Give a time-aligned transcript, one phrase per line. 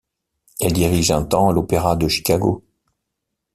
[0.59, 2.63] Elle dirige un temps l’opéra de Chicago.